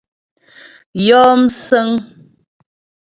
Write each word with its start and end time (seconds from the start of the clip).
Yɔ 1.05 1.21
msə̌ŋ. 1.41 1.89